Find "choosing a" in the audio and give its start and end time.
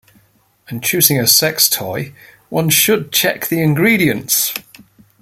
0.81-1.27